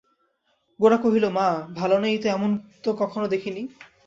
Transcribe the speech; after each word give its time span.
গোরা 0.79 0.97
কহিল, 0.97 1.25
মা 1.37 1.47
ভালো 1.79 1.95
নেই 1.99 2.15
এমন 2.29 2.51
তো 2.83 2.89
কখনো 3.01 3.25
দেখি 3.33 3.49
নি। 3.51 3.63